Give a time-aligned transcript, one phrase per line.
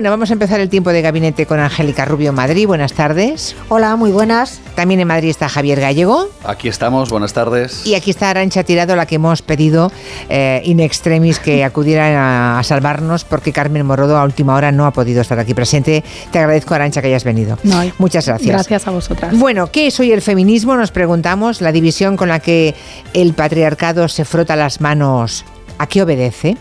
[0.00, 2.66] Bueno, vamos a empezar el tiempo de gabinete con Angélica Rubio Madrid.
[2.66, 3.54] Buenas tardes.
[3.68, 4.58] Hola, muy buenas.
[4.74, 6.30] También en Madrid está Javier Gallego.
[6.42, 7.86] Aquí estamos, buenas tardes.
[7.86, 9.92] Y aquí está Arancha Tirado, la que hemos pedido
[10.30, 14.90] eh, in extremis que acudiera a, salvarnos porque Carmen Morodo a última hora no ha
[14.90, 16.02] podido estar aquí presente.
[16.32, 17.58] Te agradezco, Arancha, que hayas venido.
[17.98, 18.50] Muchas gracias.
[18.50, 19.38] Gracias a vosotras.
[19.38, 20.76] Bueno, ¿qué es hoy el feminismo?
[20.76, 21.60] Nos preguntamos.
[21.60, 22.74] La división con la que
[23.12, 25.44] el patriarcado se frota las manos,
[25.76, 26.56] ¿a qué obedece?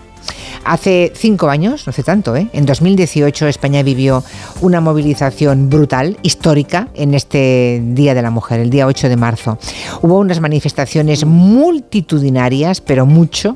[0.66, 2.48] Hace cinco años, no hace tanto, ¿eh?
[2.54, 4.23] en 2018 España vivió
[4.61, 9.57] una movilización brutal, histórica, en este Día de la Mujer, el día 8 de marzo.
[10.01, 13.56] Hubo unas manifestaciones multitudinarias, pero mucho,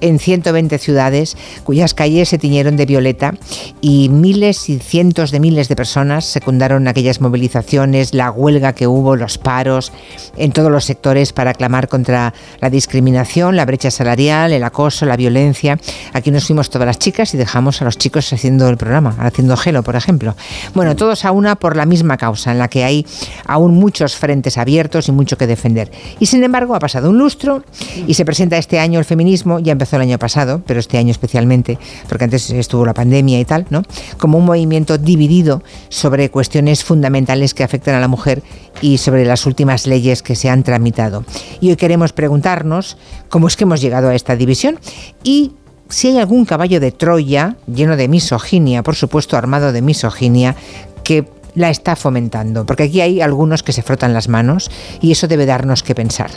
[0.00, 3.34] en 120 ciudades, cuyas calles se tiñeron de violeta
[3.80, 9.16] y miles y cientos de miles de personas secundaron aquellas movilizaciones, la huelga que hubo,
[9.16, 9.92] los paros
[10.36, 15.16] en todos los sectores para clamar contra la discriminación, la brecha salarial, el acoso, la
[15.16, 15.78] violencia.
[16.12, 19.56] Aquí nos fuimos todas las chicas y dejamos a los chicos haciendo el programa, haciendo
[19.56, 20.36] gelo, por ejemplo.
[20.74, 23.06] Bueno, todos a una por la misma causa, en la que hay
[23.46, 25.90] aún muchos frentes abiertos y mucho que defender.
[26.20, 27.64] Y sin embargo, ha pasado un lustro
[28.06, 31.10] y se presenta este año el feminismo, ya empezó el año pasado, pero este año
[31.10, 33.82] especialmente, porque antes estuvo la pandemia y tal, ¿no?
[34.18, 38.42] Como un movimiento dividido sobre cuestiones fundamentales que afectan a la mujer
[38.80, 41.24] y sobre las últimas leyes que se han tramitado.
[41.60, 42.96] Y hoy queremos preguntarnos
[43.28, 44.78] cómo es que hemos llegado a esta división
[45.24, 45.52] y
[45.92, 50.56] si hay algún caballo de Troya, lleno de misoginia, por supuesto armado de misoginia,
[51.04, 55.28] que la está fomentando, porque aquí hay algunos que se frotan las manos y eso
[55.28, 56.30] debe darnos que pensar.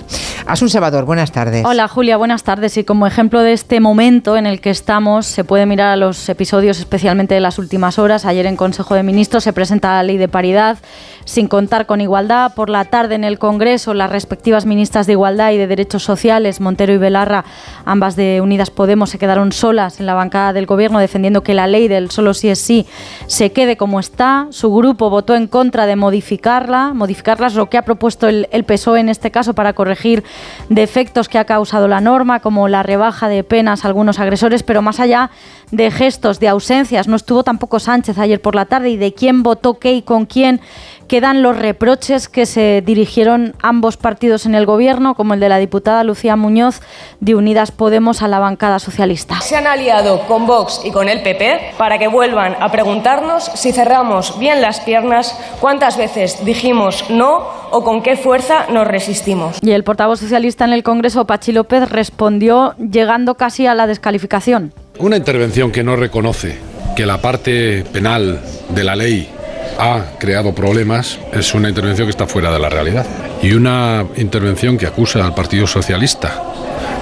[0.46, 1.66] Asun Salvador, buenas tardes.
[1.66, 2.78] Hola Julia, buenas tardes.
[2.78, 6.28] Y como ejemplo de este momento en el que estamos, se puede mirar a los
[6.30, 8.26] episodios especialmente de las últimas horas.
[8.26, 10.78] Ayer en Consejo de Ministros se presenta la ley de paridad
[11.26, 12.54] sin contar con igualdad.
[12.54, 16.62] Por la tarde en el Congreso, las respectivas ministras de Igualdad y de Derechos Sociales,
[16.62, 17.46] Montero y Belarra,
[17.86, 21.68] ambas de Unidas Podemos, se quedaron solas en la bancada del Gobierno defendiendo que la
[21.68, 22.86] ley del solo sí es sí
[23.28, 24.48] se quede como está.
[24.52, 29.00] Su grupo votó en contra de modificarla, modificarlas lo que ha propuesto el, el PSOE
[29.00, 30.24] en este caso para corregir
[30.70, 34.82] defectos que ha causado la norma, como la rebaja de penas a algunos agresores, pero
[34.82, 35.32] más allá
[35.72, 39.44] de gestos, de ausencias, no estuvo tampoco Sánchez ayer por la tarde y de quién
[39.44, 40.62] votó qué y con quién
[41.08, 45.58] quedan los reproches que se dirigieron ambos partidos en el gobierno, como el de la
[45.58, 46.82] diputada Lucía Muñoz
[47.20, 49.42] de Unidas Podemos a la bancada socialista.
[49.42, 53.72] Se han aliado con Vox y con el PP para que vuelvan a preguntarnos si
[53.72, 59.58] cerramos bien las piernas, cuántas veces dijimos no o con qué fuerza nos resistimos.
[59.62, 64.74] Y el portavoz socialista en el Congreso, Pachi López, respondió llegando casi a la descalificación.
[65.00, 66.58] Una intervención que no reconoce
[66.96, 68.40] que la parte penal
[68.70, 69.30] de la ley
[69.78, 73.06] ha creado problemas es una intervención que está fuera de la realidad.
[73.42, 76.42] Y una intervención que acusa al Partido Socialista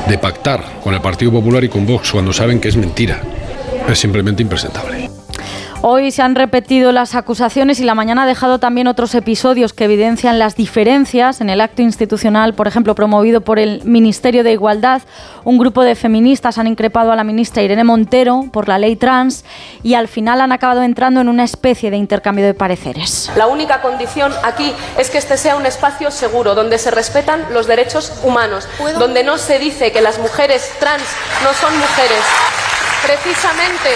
[0.07, 3.21] de pactar con el Partido Popular y con Vox cuando saben que es mentira
[3.87, 5.12] es simplemente impresentable.
[5.85, 9.83] Hoy se han repetido las acusaciones y la mañana ha dejado también otros episodios que
[9.83, 15.01] evidencian las diferencias en el acto institucional, por ejemplo, promovido por el Ministerio de Igualdad.
[15.43, 19.43] Un grupo de feministas han increpado a la ministra Irene Montero por la ley trans
[19.83, 23.29] y al final han acabado entrando en una especie de intercambio de pareceres.
[23.35, 27.67] La única condición aquí es que este sea un espacio seguro, donde se respetan los
[27.67, 31.03] derechos humanos, donde no se dice que las mujeres trans
[31.43, 32.72] no son mujeres.
[33.05, 33.89] Precisamente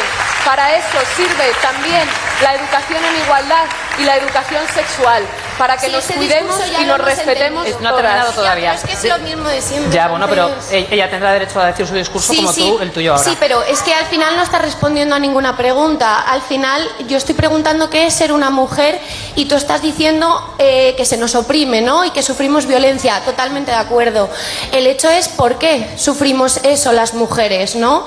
[0.46, 2.08] para eso sirve también
[2.42, 3.66] la educación en igualdad
[4.00, 5.24] y la educación sexual,
[5.58, 8.74] para que nos cuidemos y nos respetemos No ha terminado todavía.
[8.76, 9.92] es que es lo mismo de siempre.
[9.92, 12.62] Ya, bueno, pero ella tendrá derecho a decir su discurso Sí, como sí.
[12.62, 13.24] tú, el tuyo ahora.
[13.24, 16.22] Sí, pero es que al final no está respondiendo a ninguna pregunta.
[16.22, 19.00] Al final yo estoy preguntando qué es ser una mujer
[19.36, 22.06] y tú estás diciendo eh, que se nos oprime, ¿no?
[22.06, 23.20] Y que sufrimos violencia.
[23.26, 24.30] Totalmente de acuerdo.
[24.72, 28.06] El hecho es por qué sufrimos eso las mujeres, ¿no?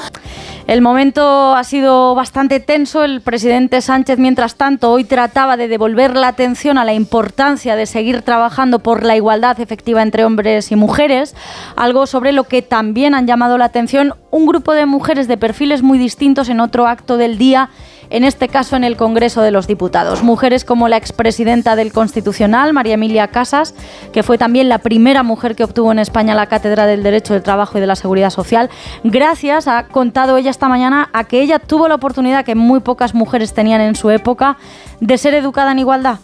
[0.71, 3.03] El momento ha sido bastante tenso.
[3.03, 7.87] El presidente Sánchez, mientras tanto, hoy trataba de devolver la atención a la importancia de
[7.87, 11.35] seguir trabajando por la igualdad efectiva entre hombres y mujeres,
[11.75, 15.83] algo sobre lo que también han llamado la atención un grupo de mujeres de perfiles
[15.83, 17.71] muy distintos en otro acto del día
[18.10, 20.22] en este caso en el Congreso de los Diputados.
[20.22, 23.74] Mujeres como la expresidenta del Constitucional, María Emilia Casas,
[24.12, 27.42] que fue también la primera mujer que obtuvo en España la Cátedra del Derecho del
[27.42, 28.71] Trabajo y de la Seguridad Social,
[29.04, 33.15] gracias, ha contado ella esta mañana, a que ella tuvo la oportunidad que muy pocas
[33.15, 34.56] mujeres tenían en su época
[35.01, 36.18] de ser educada en igualdad.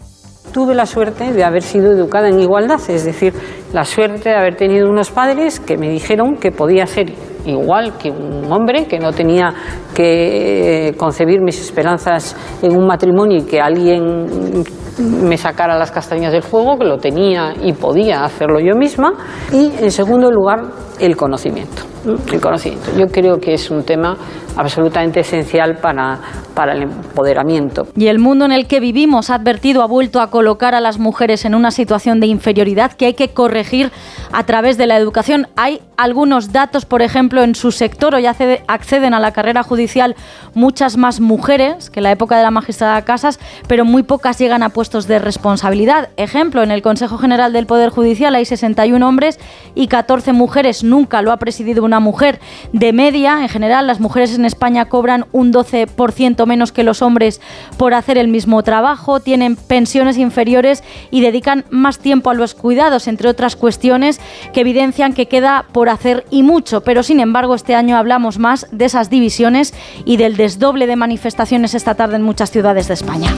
[0.53, 3.35] Tuve la suerte de haber sido educada en igualdad, es decir,
[3.73, 7.13] la suerte de haber tenido unos padres que me dijeron que podía ser
[7.47, 9.53] igual que un hombre, que no tenía
[9.95, 14.65] que eh, concebir mis esperanzas en un matrimonio y que alguien
[14.99, 19.13] me sacara las castañas del fuego, que lo tenía y podía hacerlo yo misma.
[19.53, 20.65] Y en segundo lugar,
[20.99, 21.83] el conocimiento.
[22.05, 22.17] ¿no?
[22.33, 22.91] El conocimiento.
[22.97, 24.17] Yo creo que es un tema
[24.57, 26.19] absolutamente esencial para,
[26.55, 27.87] para el empoderamiento.
[27.97, 30.99] Y el mundo en el que vivimos, ha advertido, ha vuelto a colocar a las
[30.99, 33.91] mujeres en una situación de inferioridad que hay que corregir
[34.33, 35.49] a través de la educación.
[35.57, 40.17] Hay algunos datos, por ejemplo, en su sector, hoy acceden a la carrera judicial
[40.55, 43.39] muchas más mujeres que en la época de la magistrada Casas,
[43.69, 46.09] pero muy pocas llegan a puestos de responsabilidad.
[46.17, 49.39] Ejemplo, en el Consejo General del Poder Judicial hay 61 hombres
[49.75, 50.83] y 14 mujeres.
[50.83, 52.41] Nunca lo ha presidido una mujer.
[52.73, 57.41] De media, en general, las mujeres en España cobran un 12% menos que los hombres
[57.77, 63.09] por hacer el mismo trabajo, tienen pensiones inferiores y dedican más tiempo a los cuidados,
[63.09, 64.21] entre otras cuestiones
[64.53, 66.83] que evidencian que queda por hacer y mucho.
[66.83, 71.75] Pero sin embargo, este año hablamos más de esas divisiones y del desdoble de manifestaciones
[71.75, 73.35] esta tarde en muchas ciudades de España.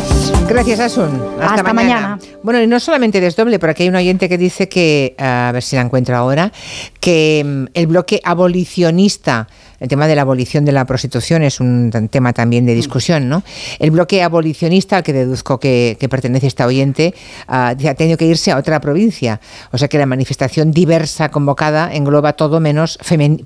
[0.49, 1.23] Gracias, Asun.
[1.41, 2.19] Hasta, mañana.
[2.43, 5.63] Bueno, y no solamente desdoble, pero aquí hay un oyente que dice que, a ver
[5.63, 6.53] si la encuentro ahora,
[7.01, 9.49] que mm, el bloque abolicionista
[9.81, 13.45] el tema de la abolición de la prostitución es un tema también de discusión, ¿no?
[13.79, 17.15] El bloque abolicionista al que deduzco que, pertenece esta oyente
[17.49, 19.41] uh, ha tenido que irse a otra provincia.
[19.71, 22.99] O sea que la manifestación diversa convocada engloba todo menos,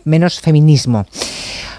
[0.05, 1.07] menos feminismo.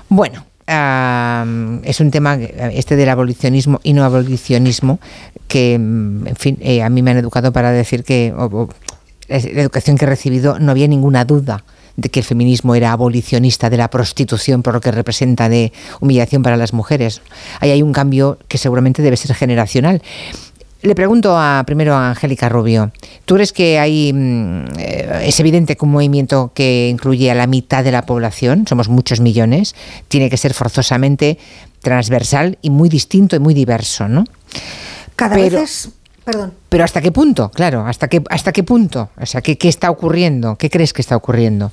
[0.09, 4.99] Bueno, es un tema, este del abolicionismo y no abolicionismo,
[5.47, 8.33] que, mm, en fin, eh, a mí me han educado para decir que
[9.27, 11.63] la educación que he recibido no había ninguna duda
[11.95, 16.43] de que el feminismo era abolicionista de la prostitución por lo que representa de humillación
[16.43, 17.21] para las mujeres.
[17.59, 20.01] Ahí hay un cambio que seguramente debe ser generacional.
[20.81, 22.91] Le pregunto a, primero a Angélica Rubio,
[23.23, 27.47] ¿tú crees que hay, mm, eh, es evidente que un movimiento que incluye a la
[27.47, 29.75] mitad de la población, somos muchos millones,
[30.09, 31.37] tiene que ser forzosamente
[31.79, 34.25] transversal y muy distinto y muy diverso, ¿no?
[35.15, 35.89] Cada vez es...
[36.23, 36.53] Perdón.
[36.69, 37.49] Pero ¿hasta qué punto?
[37.51, 39.09] Claro, ¿hasta qué, hasta qué punto?
[39.19, 40.55] O sea, ¿qué, ¿qué está ocurriendo?
[40.55, 41.71] ¿Qué crees que está ocurriendo?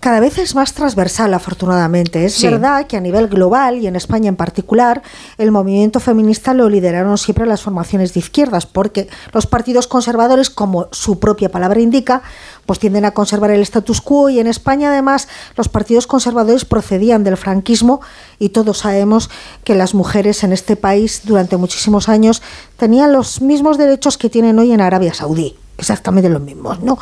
[0.00, 2.24] Cada vez es más transversal, afortunadamente.
[2.24, 5.02] Es verdad que a nivel global y en España en particular,
[5.38, 10.86] el movimiento feminista lo lideraron siempre las formaciones de izquierdas, porque los partidos conservadores, como
[10.92, 12.22] su propia palabra indica,
[12.64, 17.24] pues tienden a conservar el status quo y en España además los partidos conservadores procedían
[17.24, 18.00] del franquismo
[18.38, 19.30] y todos sabemos
[19.64, 22.42] que las mujeres en este país durante muchísimos años
[22.76, 26.98] tenían los mismos derechos que tienen hoy en Arabia Saudí exactamente los mismos, ¿no?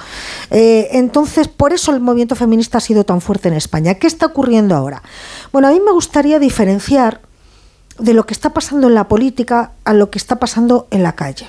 [0.51, 3.95] Eh, entonces, por eso el movimiento feminista ha sido tan fuerte en España.
[3.95, 5.03] ¿Qué está ocurriendo ahora?
[5.53, 7.23] Bueno, a mí me gustaría diferenciar
[7.99, 11.15] de lo que está pasando en la política a lo que está pasando en la
[11.15, 11.49] calle.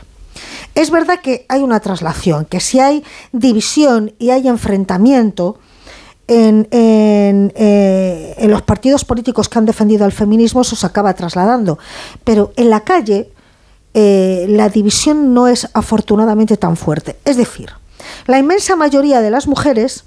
[0.73, 3.03] Es verdad que hay una traslación, que si hay
[3.33, 5.59] división y hay enfrentamiento
[6.27, 11.79] en, eh, en los partidos políticos que han defendido al feminismo, eso se acaba trasladando.
[12.23, 13.31] Pero en la calle
[13.99, 17.17] eh, la división no es afortunadamente tan fuerte.
[17.25, 17.71] Es decir,
[18.27, 20.03] la inmensa mayoría de las mujeres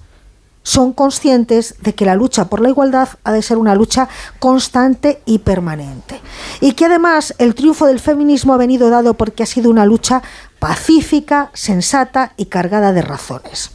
[0.62, 4.08] son conscientes de que la lucha por la igualdad ha de ser una lucha
[4.38, 6.20] constante y permanente.
[6.60, 10.22] Y que además el triunfo del feminismo ha venido dado porque ha sido una lucha
[10.60, 13.72] pacífica, sensata y cargada de razones.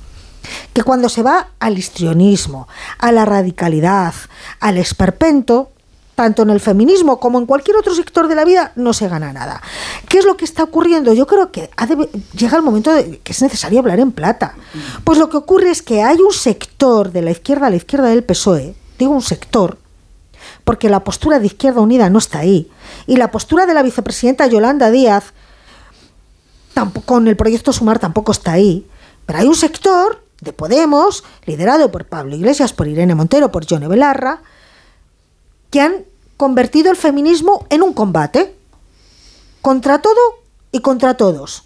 [0.72, 2.70] Que cuando se va al histrionismo,
[3.00, 4.14] a la radicalidad,
[4.62, 5.72] al esperpento,
[6.16, 9.34] tanto en el feminismo como en cualquier otro sector de la vida, no se gana
[9.34, 9.62] nada.
[10.08, 11.14] ¿Qué es lo que está ocurriendo?
[11.14, 11.70] Yo creo que
[12.34, 14.56] llega el momento de que es necesario hablar en plata.
[15.04, 18.08] Pues lo que ocurre es que hay un sector de la izquierda a la izquierda
[18.08, 19.78] del PSOE, digo un sector,
[20.64, 22.72] porque la postura de Izquierda Unida no está ahí,
[23.08, 25.34] y la postura de la vicepresidenta Yolanda Díaz
[26.74, 28.88] tampoco, con el proyecto Sumar tampoco está ahí,
[29.26, 33.88] pero hay un sector de Podemos, liderado por Pablo Iglesias, por Irene Montero, por Johnny
[33.88, 34.42] Belarra,
[35.76, 36.06] que han
[36.38, 38.56] convertido el feminismo en un combate
[39.62, 40.22] contra todo
[40.72, 41.66] y contra todos.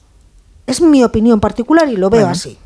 [0.66, 2.58] Es mi opinión particular y lo veo así.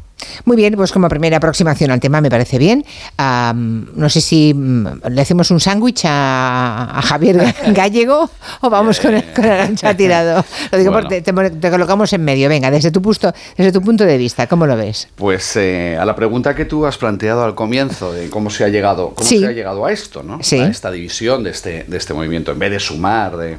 [0.46, 2.86] Muy bien, pues como primera aproximación al tema me parece bien.
[3.18, 8.30] no sé si mm, le hacemos un sándwich a, Javier Gallego
[8.62, 10.44] o vamos con el, con ancha tirado.
[10.72, 12.50] Lo digo porque te, colocamos en medio.
[12.50, 15.08] Venga, desde tu, punto, desde tu punto de vista, ¿cómo lo ves?
[15.16, 18.70] Pues eh, a la pregunta que tú has planteado al comienzo de cómo se ha
[18.70, 20.36] llegado, cómo se ha llegado a esto, ¿no?
[20.36, 23.58] A esta división de este, de este movimiento, en vez de sumar, de,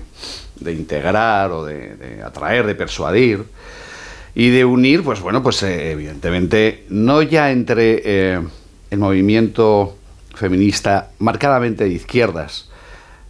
[0.72, 3.44] integrar o de, de atraer, de persuadir
[4.34, 8.40] y de unir, pues bueno, pues eh, evidentemente no ya entre eh,
[8.90, 9.96] el movimiento
[10.34, 12.68] feminista marcadamente de izquierdas,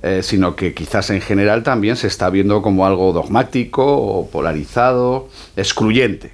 [0.03, 6.33] eh, sino que quizás en general también se está viendo como algo dogmático polarizado, excluyente.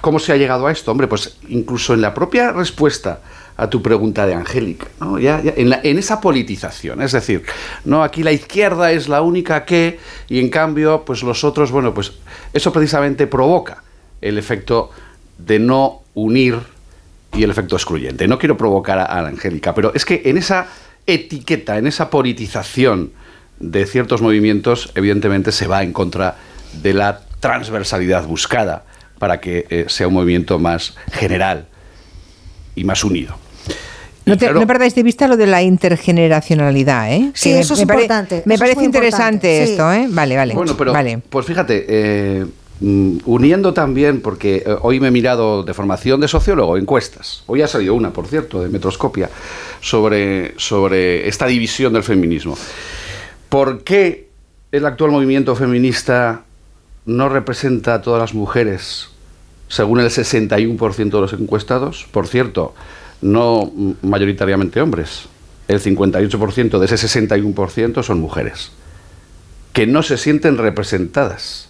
[0.00, 0.92] ¿Cómo se ha llegado a esto?
[0.92, 3.20] Hombre, pues incluso en la propia respuesta
[3.62, 5.18] a tu pregunta de Angélica, ¿no?
[5.18, 7.44] ya, en, esa politización, es decir,
[7.84, 11.94] no aquí la izquierda es la única que y en cambio pues los otros, bueno,
[11.94, 12.12] pues
[12.52, 13.82] eso precisamente provoca
[14.20, 14.90] el efecto
[15.38, 16.58] de no unir
[17.34, 18.26] y el efecto excluyente.
[18.26, 20.66] No quiero provocar a, a Angélica, pero es que en esa
[21.06, 23.12] etiqueta, en esa politización
[23.60, 26.36] de ciertos movimientos, evidentemente se va en contra
[26.82, 28.84] de la transversalidad buscada
[29.18, 31.68] para que eh, sea un movimiento más general
[32.74, 33.36] y más unido.
[34.24, 37.30] No, perdáis de vista lo de la intergeneracionalidad, ¿eh?
[37.34, 38.42] Sí, eso es importante.
[38.46, 40.06] Me parece interesante esto, ¿eh?
[40.08, 40.54] Vale, vale.
[40.54, 41.18] Bueno, pero vale.
[41.28, 42.46] pues fíjate, eh,
[42.80, 47.42] mm, uniendo también, porque eh, hoy me he mirado de formación de sociólogo, encuestas.
[47.46, 49.28] Hoy ha salido una, por cierto, de Metroscopia,
[49.80, 52.56] sobre, sobre esta división del feminismo.
[53.48, 54.28] ¿Por qué
[54.70, 56.42] el actual movimiento feminista
[57.06, 59.08] no representa a todas las mujeres,
[59.68, 62.06] según el 61% de los encuestados?
[62.12, 62.74] Por cierto,
[63.22, 65.28] no mayoritariamente hombres.
[65.68, 68.72] El 58% de ese 61% son mujeres,
[69.72, 71.68] que no se sienten representadas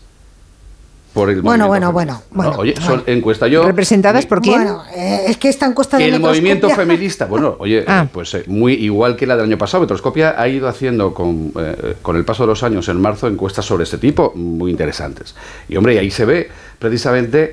[1.13, 3.65] por el bueno, bueno, bueno, bueno, Oye, son encuesta yo.
[3.65, 4.63] ¿Representadas por quién?
[4.63, 8.07] Bueno, eh, es que esta encuesta de El movimiento feminista, bueno, oye, ah.
[8.11, 9.83] pues eh, muy igual que la del año pasado.
[9.83, 13.67] Metroscopia ha ido haciendo con, eh, con el paso de los años, en marzo, encuestas
[13.67, 15.35] sobre este tipo, muy interesantes.
[15.69, 17.53] Y hombre, ahí se ve precisamente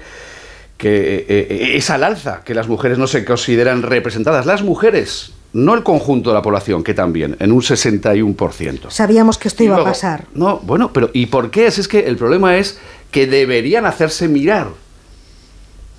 [0.79, 4.45] que es al alza, que las mujeres no se consideran representadas.
[4.45, 8.89] Las mujeres no el conjunto de la población, que también, en un 61%.
[8.89, 10.25] Sabíamos que esto iba a pasar.
[10.33, 11.67] No, bueno, pero ¿y por qué?
[11.67, 12.79] Es, es que el problema es
[13.12, 14.67] que deberían hacerse mirar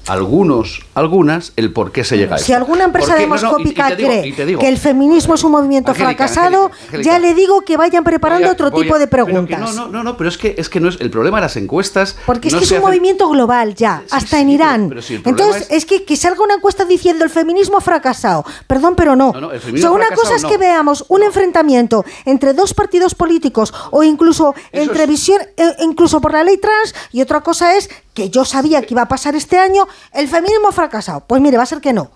[0.07, 4.79] algunos, algunas, el por qué se llega a Si alguna empresa demoscópica cree que el
[4.79, 6.71] feminismo es un movimiento fracasado,
[7.03, 9.75] ya le digo que vayan preparando otro tipo de preguntas.
[9.75, 12.17] no, no, no, pero es que, es que no es el problema de las encuestas.
[12.27, 14.95] Porque es que es un movimiento global ya, hasta en Irán.
[15.25, 15.87] Entonces, es...
[15.87, 18.45] que, que salga una encuesta diciendo el feminismo ha fracasado.
[18.67, 19.31] Perdón, pero no.
[19.31, 25.41] una cosa es que veamos un enfrentamiento entre dos partidos políticos o incluso entre visión,
[25.57, 29.03] eh, incluso por la ley trans, y otra cosa es que yo sabía que iba
[29.03, 31.21] a pasar este año, el feminismo ha fracasado.
[31.27, 32.11] Pues mire, va a ser que no.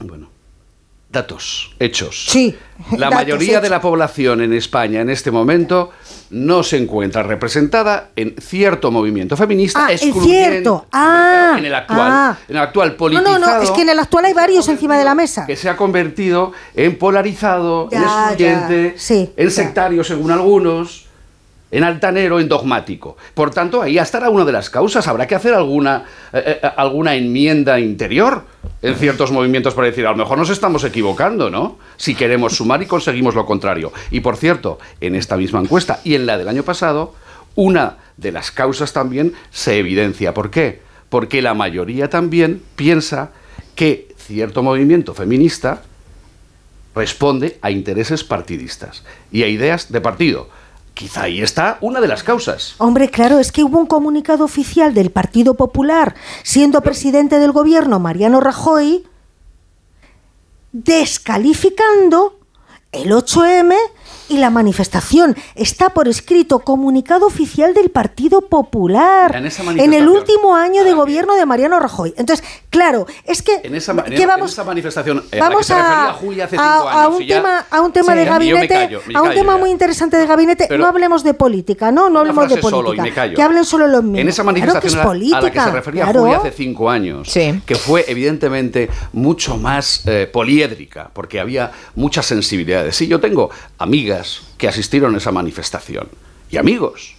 [0.00, 0.30] Bueno,
[1.10, 2.26] datos, hechos.
[2.28, 2.56] Sí.
[2.96, 5.90] La mayoría de la población en España en este momento
[6.30, 10.86] no se encuentra representada en cierto movimiento feminista ah, en cierto.
[10.92, 12.38] Ah, en el actual, ah.
[12.48, 13.38] en el actual politizado.
[13.38, 15.44] No, no, no, es que en el actual hay varios encima de la mesa.
[15.46, 18.96] Que se ha convertido en polarizado, en excluyente,
[19.36, 21.09] en sectario según algunos
[21.70, 23.16] en altanero, en dogmático.
[23.34, 25.06] Por tanto, ahí estará una de las causas.
[25.06, 28.44] Habrá que hacer alguna, eh, eh, alguna enmienda interior
[28.82, 31.78] en ciertos movimientos para decir, a lo mejor nos estamos equivocando, ¿no?
[31.96, 33.92] Si queremos sumar y conseguimos lo contrario.
[34.10, 37.14] Y por cierto, en esta misma encuesta y en la del año pasado,
[37.54, 40.34] una de las causas también se evidencia.
[40.34, 40.80] ¿Por qué?
[41.08, 43.30] Porque la mayoría también piensa
[43.74, 45.82] que cierto movimiento feminista
[46.94, 50.48] responde a intereses partidistas y a ideas de partido
[50.94, 52.74] Quizá ahí está una de las causas.
[52.78, 57.98] Hombre, claro, es que hubo un comunicado oficial del Partido Popular, siendo presidente del gobierno
[58.00, 59.06] Mariano Rajoy,
[60.72, 62.38] descalificando
[62.92, 63.74] el 8M
[64.30, 65.36] y la manifestación.
[65.54, 69.36] Está por escrito comunicado oficial del Partido Popular
[69.76, 72.14] en, el último año de gobierno de Mariano Rajoy.
[72.16, 77.80] Entonces, claro, es que en esa, vamos, manifestación eh, vamos a, a, un tema a
[77.80, 80.68] un tema de gabinete, a un tema muy interesante de gabinete.
[80.78, 83.30] no hablemos de política, no, no hablemos de política.
[83.34, 84.20] Que hablen solo los mismos.
[84.20, 88.88] En esa manifestación a la que se refería Julia hace cinco años, que fue evidentemente
[89.12, 92.94] mucho más eh, poliédrica, porque había muchas sensibilidades.
[92.94, 94.19] Sí, yo tengo amigas
[94.58, 96.08] que asistieron a esa manifestación
[96.50, 97.16] y amigos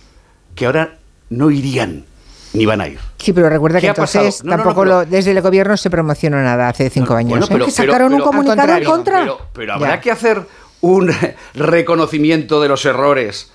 [0.56, 0.98] que ahora
[1.30, 2.06] no irían
[2.54, 3.00] ni van a ir.
[3.18, 7.50] Sí, pero recuerda que entonces tampoco desde el gobierno se promocionó nada hace cinco años.
[7.50, 7.72] Bueno, ¿eh?
[7.72, 9.28] sacaron un comunicado en contra.
[9.54, 10.42] Pero, habrá que hacer
[10.82, 11.12] un
[11.54, 13.52] reconocimiento de los errores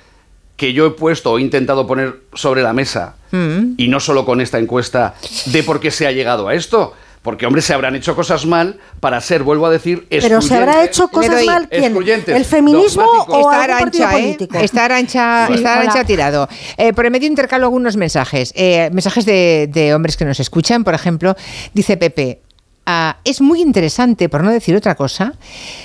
[0.57, 3.75] que yo he puesto o he intentado poner sobre la mesa, mm.
[3.77, 5.15] y no solo con esta encuesta,
[5.47, 6.95] de por qué se ha llegado a esto.
[7.27, 10.85] Porque, hombre, se habrán hecho cosas mal para ser, vuelvo a decir, Pero se habrá
[10.85, 11.97] hecho cosas mal quién?
[12.29, 14.39] ¿El feminismo o está arancha, ¿eh?
[14.63, 16.49] Está arancha, está arancha tirado.
[16.77, 18.53] Eh, por el medio intercalo algunos mensajes.
[18.55, 21.35] Eh, mensajes de, hombres que nos escuchan, por ejemplo,
[21.75, 22.43] dice Pepe,
[22.87, 25.33] ah, es muy interesante, por no decir otra cosa,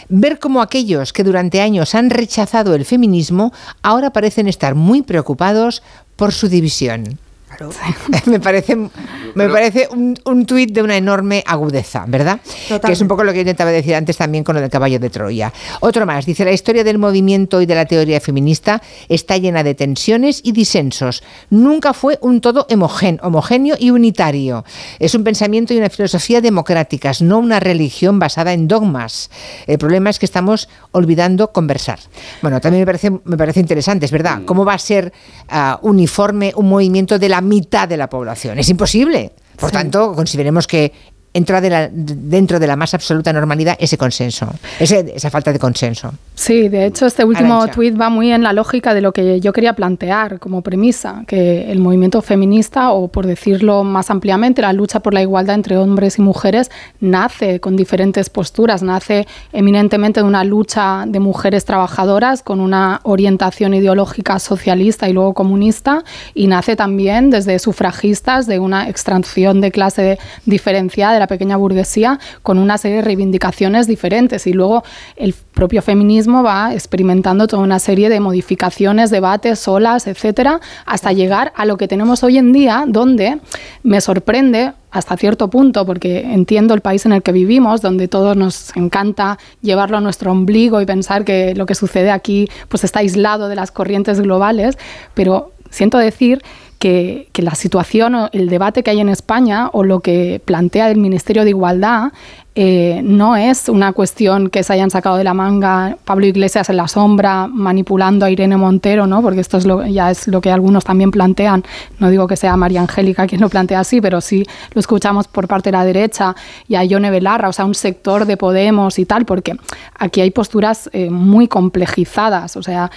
[0.09, 5.81] ver cómo aquellos que durante años han rechazado el feminismo ahora parecen estar muy preocupados
[6.17, 7.17] por su división.
[8.25, 12.39] me parece, me parece un, un tuit de una enorme agudeza, ¿verdad?
[12.83, 15.09] Que es un poco lo que intentaba decir antes también con lo del caballo de
[15.09, 15.53] Troya.
[15.81, 19.75] Otro más, dice, la historia del movimiento y de la teoría feminista está llena de
[19.75, 21.23] tensiones y disensos.
[21.49, 24.63] Nunca fue un todo homogéneo y unitario.
[24.99, 29.29] Es un pensamiento y una filosofía democráticas, no una religión basada en dogmas.
[29.67, 31.99] El problema es que estamos olvidando conversar.
[32.41, 34.39] Bueno, también me parece, me parece interesante, es verdad.
[34.39, 34.45] Mm.
[34.45, 35.13] ¿Cómo va a ser
[35.49, 38.59] ah, uniforme un movimiento de la mitad de la población.
[38.59, 39.33] Es imposible.
[39.57, 40.91] Por tanto, consideremos que
[41.33, 46.13] entra de la, dentro de la más absoluta normalidad ese consenso, esa falta de consenso.
[46.35, 49.53] Sí, de hecho este último tuit va muy en la lógica de lo que yo
[49.53, 54.99] quería plantear como premisa, que el movimiento feminista, o por decirlo más ampliamente, la lucha
[54.99, 56.69] por la igualdad entre hombres y mujeres,
[56.99, 63.73] nace con diferentes posturas, nace eminentemente de una lucha de mujeres trabajadoras con una orientación
[63.73, 70.19] ideológica socialista y luego comunista, y nace también desde sufragistas de una extracción de clase
[70.45, 74.47] diferenciada la pequeña burguesía con una serie de reivindicaciones diferentes.
[74.47, 74.83] Y luego
[75.15, 81.53] el propio feminismo va experimentando toda una serie de modificaciones, debates, olas, etcétera, hasta llegar
[81.55, 83.39] a lo que tenemos hoy en día, donde
[83.83, 88.35] me sorprende hasta cierto punto, porque entiendo el país en el que vivimos, donde todos
[88.35, 92.99] nos encanta llevarlo a nuestro ombligo y pensar que lo que sucede aquí pues está
[92.99, 94.77] aislado de las corrientes globales,
[95.13, 96.43] pero siento decir
[96.81, 100.97] que, la situación o el debate que hay en España o lo que plantea el
[100.97, 102.11] Ministerio de Igualdad
[102.53, 106.75] eh, no es una cuestión que se hayan sacado de la manga Pablo Iglesias en
[106.75, 109.21] la sombra manipulando a Irene Montero, ¿no?
[109.21, 111.63] porque esto es lo, ya es lo que algunos también plantean.
[111.99, 115.47] No digo que sea María Angélica quien lo plantea así, pero sí lo escuchamos por
[115.47, 116.35] parte de la derecha
[116.67, 119.55] y a Ione Belarra, o sea, un sector de Podemos y tal, porque
[119.97, 122.57] aquí hay posturas eh, muy complejizadas.
[122.57, 122.91] O sea,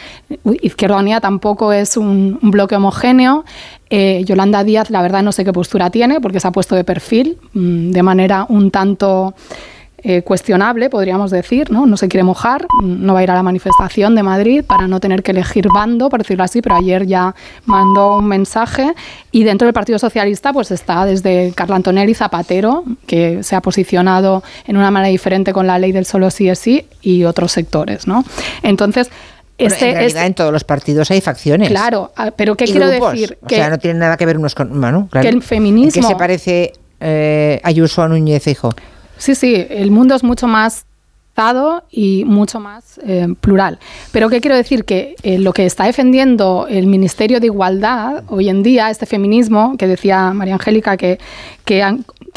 [0.62, 3.44] Izquierda Unida tampoco es un bloque homogéneo.
[3.90, 6.84] Eh, Yolanda Díaz, la verdad no sé qué postura tiene, porque se ha puesto de
[6.84, 9.34] perfil mm, de manera un tanto
[10.06, 11.86] eh, cuestionable, podríamos decir, ¿no?
[11.86, 14.86] No se quiere mojar, mm, no va a ir a la manifestación de Madrid para
[14.86, 18.92] no tener que elegir bando, por decirlo así, pero ayer ya mandó un mensaje
[19.32, 24.42] y dentro del Partido Socialista pues está desde Carla Antonelli Zapatero, que se ha posicionado
[24.66, 28.06] en una manera diferente con la ley del solo sí es sí y otros sectores,
[28.06, 28.24] ¿no?
[28.62, 29.10] Entonces,
[29.58, 31.68] este, en realidad en todos los partidos hay facciones.
[31.68, 33.38] Claro, ah, pero ¿qué quiero decir?
[33.46, 34.80] Que, o sea, no tienen nada que ver unos con...
[34.80, 36.02] Bueno, Que el feminismo...
[36.02, 38.70] ¿Qué se parece eh, Ayuso a Núñez Hijo?
[39.16, 40.86] Sí, sí, el mundo es mucho más
[41.90, 43.78] y mucho más eh, plural.
[44.12, 44.84] Pero ¿qué quiero decir?
[44.84, 49.76] Que eh, lo que está defendiendo el Ministerio de Igualdad hoy en día, este feminismo,
[49.76, 51.18] que decía María Angélica, que,
[51.64, 51.82] que,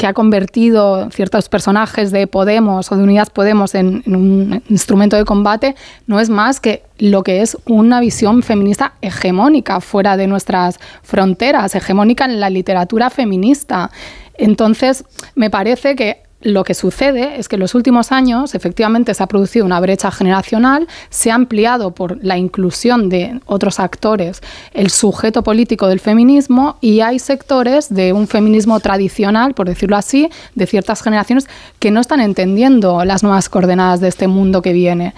[0.06, 5.74] ha convertido ciertos personajes de Podemos o de Unidas Podemos en, un instrumento de combate,
[6.06, 11.74] no es más que lo que es una visión feminista hegemónica fuera de nuestras fronteras,
[11.74, 13.90] hegemónica en la literatura feminista.
[14.34, 19.22] Entonces, me parece que lo que sucede es que en los últimos años efectivamente se
[19.22, 24.40] ha producido una brecha generacional, se ha ampliado por la inclusión de otros actores
[24.72, 30.28] el sujeto político del feminismo y hay sectores de un feminismo tradicional, por decirlo así,
[30.54, 31.48] de ciertas generaciones
[31.78, 35.14] que no están entendiendo las nuevas coordenadas de este mundo que viene.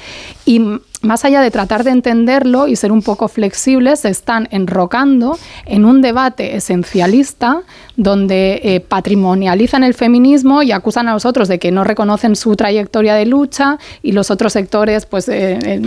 [1.02, 5.84] Más allá de tratar de entenderlo y ser un poco flexibles, se están enrocando en
[5.84, 7.62] un debate esencialista
[7.96, 12.56] donde eh, patrimonializan el feminismo y acusan a los otros de que no reconocen su
[12.56, 15.78] trayectoria de lucha y los otros sectores pues eh,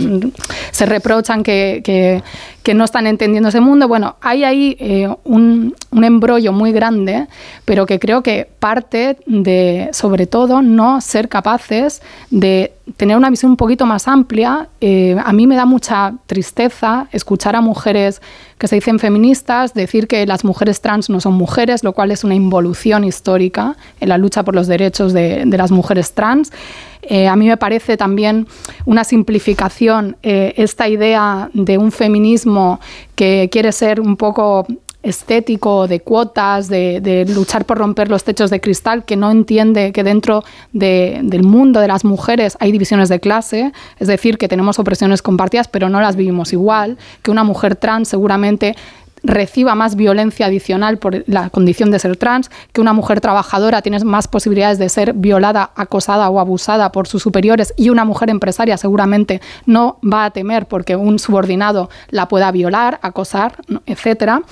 [0.70, 3.88] se reprochan que, que, no están entendiendo ese mundo.
[3.88, 7.26] Bueno, hay ahí eh, un, un embrollo muy grande,
[7.64, 12.00] pero que creo que parte de, sobre todo, no ser capaces
[12.30, 14.68] de tener una visión un poquito más amplia.
[15.12, 18.20] A mí me da mucha tristeza escuchar a mujeres
[18.58, 22.24] que se dicen feministas decir que las mujeres trans no son mujeres, lo cual es
[22.24, 26.52] una involución histórica en la lucha por los derechos de, las mujeres trans.
[27.02, 28.46] Eh, a mí me parece también
[28.86, 32.80] una simplificación eh, esta idea de un feminismo
[33.14, 34.66] que quiere ser un poco
[35.04, 40.02] estético, de cuotas, de, luchar por romper los techos de cristal, que no entiende que
[40.02, 45.22] dentro del mundo de las mujeres hay divisiones de clase, es decir, que tenemos opresiones
[45.22, 48.74] compartidas, pero no las vivimos igual, que una mujer trans seguramente
[49.24, 53.98] reciba más violencia adicional por la condición de ser trans, que una mujer trabajadora tiene
[54.04, 58.76] más posibilidades de ser violada, acosada o abusada por sus superiores y una mujer empresaria
[58.76, 63.56] seguramente no va a temer porque un subordinado la pueda violar, acosar,
[63.86, 64.42] etcétera,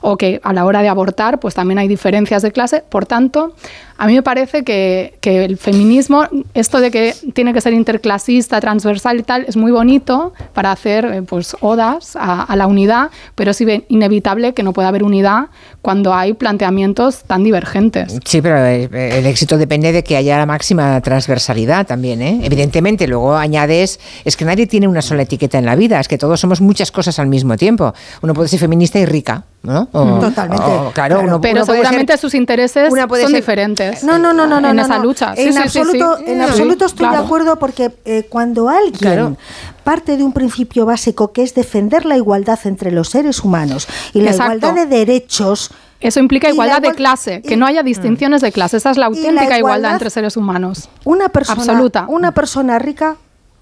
[0.00, 3.54] o que a la hora de abortar pues también hay diferencias de clase, por tanto,
[4.02, 9.20] a mí me parece que, el feminismo, esto de que tiene que ser interclasista, transversal
[9.20, 13.60] y tal, es muy bonito para hacer eh, pues, odas a, la unidad, pero es
[13.60, 15.50] inevitable que no pueda haber unidad
[15.82, 18.18] cuando hay planteamientos tan divergentes.
[18.24, 22.22] Sí, pero eh, el éxito depende de que haya la máxima transversalidad también.
[22.22, 22.40] ¿eh?
[22.42, 26.18] Evidentemente, luego añades, es que nadie tiene una sola etiqueta en la vida, es que
[26.18, 27.94] todos somos muchas cosas al mismo tiempo.
[28.20, 29.44] Uno puede ser feminista y rica.
[29.62, 29.86] ¿No?
[29.86, 30.64] Totalmente.
[30.92, 34.02] claro, pero seguramente sus intereses son diferentes.
[34.02, 35.34] No, no, no, no, en esa lucha.
[35.36, 39.36] en, absoluto, en absoluto estoy de acuerdo porque eh, cuando alguien
[39.84, 44.20] parte de un principio básico que es defender la igualdad entre los seres humanos y
[44.20, 45.70] la igualdad de derechos
[46.00, 48.76] Eso implica igualdad de clase, que no haya distinciones de clase.
[48.76, 50.88] Esa es la auténtica igualdad, entre seres humanos.
[51.04, 52.06] Una persona, Absoluta.
[52.08, 53.16] Una persona rica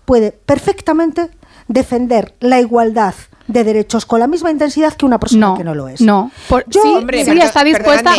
[0.06, 1.30] puede perfectamente
[1.68, 3.14] defender la igualdad
[3.52, 6.00] de derechos con la misma intensidad que una persona que no lo es.
[6.00, 6.30] No,
[6.66, 8.12] Yo, sí, está dispuesta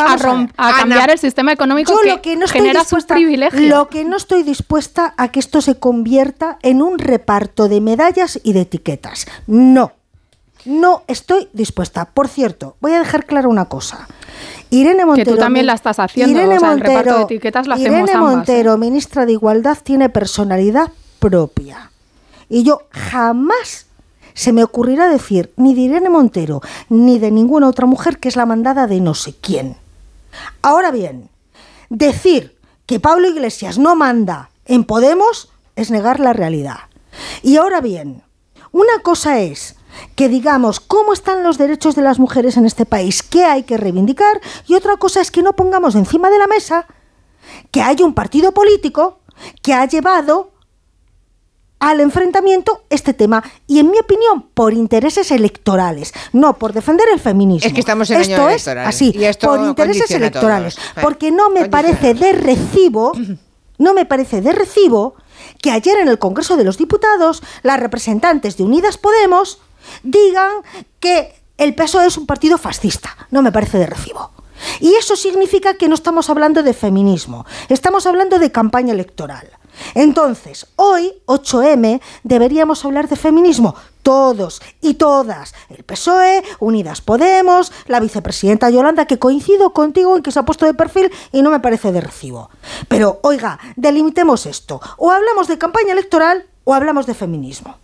[0.58, 3.62] a, cambiar el sistema económico que, lo que no genera sus privilegios.
[3.64, 8.40] Lo que no estoy dispuesta a que esto se convierta en un reparto de medallas
[8.44, 9.26] y de etiquetas.
[9.48, 9.94] No.
[10.66, 12.06] No estoy dispuesta.
[12.06, 14.08] Por cierto, voy a dejar claro una cosa.
[14.70, 15.26] Irene Montero.
[15.26, 16.32] Que tú también la estás haciendo.
[16.32, 18.18] Irene Montero, el reparto de etiquetas la hacemos Irene ¿eh?
[18.18, 21.92] Montero, ministra de Igualdad, tiene personalidad propia.
[22.48, 23.88] Y yo jamás
[24.34, 28.36] se me ocurrirá decir ni de Irene Montero ni de ninguna otra mujer que es
[28.36, 29.78] la mandada de no sé quién.
[30.62, 31.30] Ahora bien,
[31.90, 36.80] decir que Pablo Iglesias no manda en Podemos es negar la realidad.
[37.42, 38.24] Y ahora bien,
[38.72, 39.76] una cosa es
[40.16, 43.78] que digamos cómo están los derechos de las mujeres en este país, qué hay que
[43.78, 46.88] reivindicar, y otra cosa es que no pongamos encima de la mesa
[47.72, 49.20] que hay un partido político
[49.62, 50.51] que ha llevado
[51.82, 57.20] al enfrentamiento este tema y en mi opinión por intereses electorales, no por defender el
[57.20, 57.68] feminismo.
[57.68, 62.34] Es que estamos en esto es así, por intereses electorales, porque no me parece de
[62.34, 63.14] recibo,
[63.80, 65.16] no me parece de recibo
[65.60, 69.60] que ayer en el Congreso de los Diputados las representantes de Unidas Podemos
[70.04, 70.52] digan
[71.00, 73.18] que el PSOE es un partido fascista.
[73.32, 74.32] No me parece de recibo.
[74.80, 79.50] Y eso significa que no estamos hablando de feminismo, estamos hablando de campaña electoral.
[79.96, 83.76] Entonces, hoy, 8M, deberíamos hablar de feminismo.
[84.04, 85.54] Todos y todas.
[85.70, 90.66] El PSOE, Unidas Podemos, la vicepresidenta Yolanda, que coincido contigo en que se ha puesto
[90.66, 92.50] de perfil y no me parece de recibo.
[92.88, 94.82] Pero, oiga, delimitemos esto.
[94.98, 97.81] O hablamos de campaña electoral o hablamos de feminismo.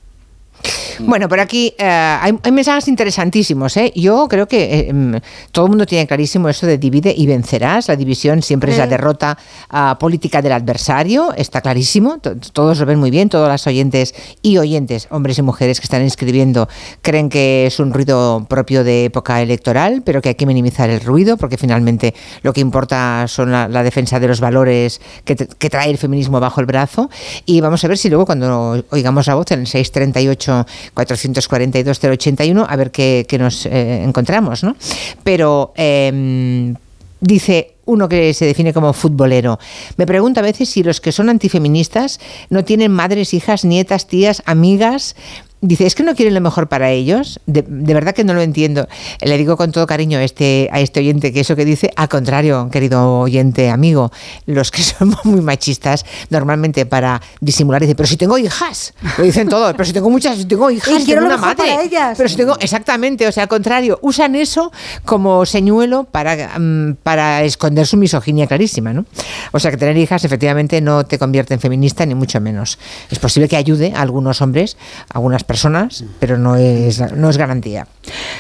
[1.00, 3.78] Bueno, por aquí eh, hay, mensajes interesantísimos.
[3.78, 3.92] ¿eh?
[3.96, 5.20] Yo creo que eh, em,
[5.52, 7.88] todo el mundo tiene clarísimo eso de divide y vencerás.
[7.88, 9.38] La división siempre es la derrota
[9.70, 11.34] ah, política del adversario.
[11.36, 12.20] Está clarísimo.
[12.54, 13.30] todos lo ven muy bien.
[13.30, 16.68] Todos las oyentes y oyentes, hombres y mujeres que están inscribiendo,
[17.02, 21.02] creen que es un ruido propio de época electoral, pero que hay que minimizar el
[21.02, 25.90] ruido porque finalmente lo que importa son la, defensa de los valores que, que, trae
[25.90, 27.10] el feminismo bajo el brazo.
[27.46, 30.47] Y vamos a ver si luego cuando oigamos la voz en el 638
[30.94, 34.76] 442 081, a ver qué, nos eh, encontramos, ¿no?
[35.24, 36.76] Pero em,
[37.20, 39.60] dice uno que se define como futbolero.
[39.96, 44.44] Me pregunto a veces si los que son antifeministas no tienen madres, hijas, nietas, tías,
[44.46, 45.16] amigas
[45.60, 47.40] Dice, ¿es que no quieren lo mejor para ellos?
[47.48, 48.88] De, verdad que no lo entiendo.
[49.22, 52.10] Le digo con todo cariño a este, a este oyente que eso que dice, al
[52.10, 54.12] contrario, querido oyente, amigo,
[54.46, 59.50] los que somos muy machistas, normalmente para disimular, dice, pero si tengo hijas, lo dicen
[59.50, 61.86] todos, pero si tengo muchas, si tengo hijas, quiero una madre.
[61.86, 62.16] ellas.
[62.18, 64.72] Pero si tengo, exactamente, o sea, al contrario, usan eso
[65.06, 69.06] como señuelo para, mm, para esconder su misoginia clarísima, ¿no?
[69.54, 72.78] O sea, que tener hijas efectivamente no te convierte en feminista, ni mucho menos.
[73.10, 74.78] Es posible que ayude a algunos hombres,
[75.10, 77.88] a algunas personas, pero no es, no es garantía.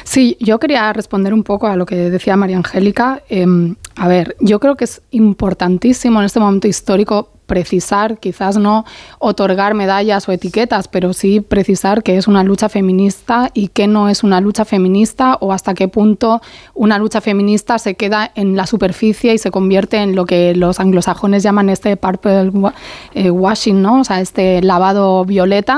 [0.03, 3.23] Sí, yo quería responder un poco a lo que decía María Angélica.
[3.29, 8.85] Em, a ver, yo creo que es importantísimo en este momento histórico precisar, quizás no
[9.17, 14.09] otorgar medallas o etiquetas, pero sí precisar que es una lucha feminista y que no
[14.09, 16.41] es una lucha feminista o hasta qué punto
[16.75, 20.79] una lucha feminista se queda en la superficie y se convierte en lo que los
[20.79, 22.51] anglosajones llaman este purple
[23.13, 24.01] eh, washing, ¿no?
[24.01, 25.77] O sea, este lavado violeta